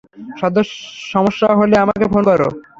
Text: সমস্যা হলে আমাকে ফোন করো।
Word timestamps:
সমস্যা 1.13 1.47
হলে 1.59 1.75
আমাকে 1.77 2.05
ফোন 2.11 2.21
করো। 2.29 2.47